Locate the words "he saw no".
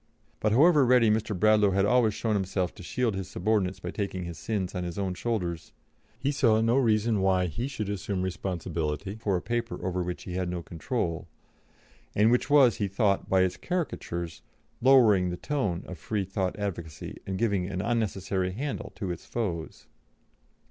6.17-6.75